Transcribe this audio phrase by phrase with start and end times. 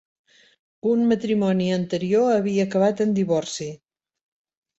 [0.91, 3.71] Un matrimoni anterior havia acabat en divorci.